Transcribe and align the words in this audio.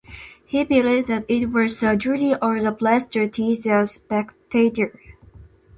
He 0.47 0.63
believed 0.63 1.09
that 1.09 1.25
it 1.29 1.51
was 1.51 1.79
the 1.79 1.95
duty 1.95 2.33
of 2.33 2.61
the 2.63 2.71
press 2.71 3.05
to 3.09 3.27
teach 3.27 3.61
the 3.61 3.85
spectator. 3.85 4.99